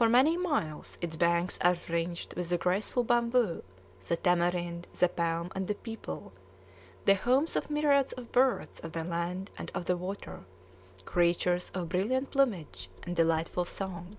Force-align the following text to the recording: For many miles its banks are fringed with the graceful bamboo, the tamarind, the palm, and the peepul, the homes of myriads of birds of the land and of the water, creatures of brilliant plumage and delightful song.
For 0.00 0.08
many 0.08 0.38
miles 0.38 0.96
its 1.02 1.16
banks 1.16 1.58
are 1.60 1.74
fringed 1.74 2.32
with 2.34 2.48
the 2.48 2.56
graceful 2.56 3.04
bamboo, 3.04 3.62
the 4.08 4.16
tamarind, 4.16 4.86
the 4.98 5.10
palm, 5.10 5.52
and 5.54 5.66
the 5.68 5.74
peepul, 5.74 6.32
the 7.04 7.14
homes 7.16 7.54
of 7.54 7.68
myriads 7.68 8.14
of 8.14 8.32
birds 8.32 8.80
of 8.80 8.92
the 8.92 9.04
land 9.04 9.50
and 9.58 9.70
of 9.74 9.84
the 9.84 9.98
water, 9.98 10.46
creatures 11.04 11.70
of 11.74 11.90
brilliant 11.90 12.30
plumage 12.30 12.88
and 13.02 13.14
delightful 13.14 13.66
song. 13.66 14.16